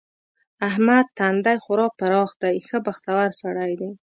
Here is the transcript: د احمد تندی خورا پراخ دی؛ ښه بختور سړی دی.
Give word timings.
د 0.57 0.61
احمد 0.69 1.05
تندی 1.19 1.57
خورا 1.63 1.87
پراخ 1.99 2.29
دی؛ 2.41 2.55
ښه 2.67 2.77
بختور 2.87 3.27
سړی 3.41 3.71
دی. 3.79 3.91